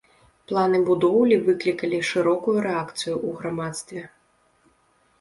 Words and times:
Планы 0.51 0.79
будоўлі 0.87 1.37
выклікалі 1.51 1.99
шырокую 2.11 2.57
рэакцыю 2.69 3.15
ў 3.15 3.29
грамадстве. 3.43 4.01